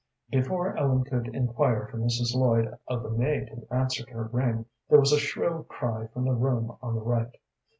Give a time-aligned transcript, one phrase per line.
[0.31, 2.33] Before Ellen could inquire for Mrs.
[2.33, 6.33] Lloyd of the maid who answered her ring there was a shrill cry from the
[6.33, 7.37] room on the right.